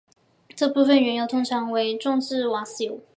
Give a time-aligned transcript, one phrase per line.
[0.55, 3.01] 这部分原油通常称为重质瓦斯油。